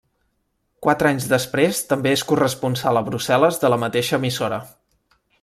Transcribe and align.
Quatre 0.85 1.09
anys 1.15 1.27
després 1.33 1.81
també 1.91 2.13
és 2.19 2.23
corresponsal 2.31 3.01
a 3.03 3.05
Brussel·les 3.11 3.61
de 3.65 3.73
la 3.75 3.79
mateixa 3.85 4.19
emissora. 4.21 4.61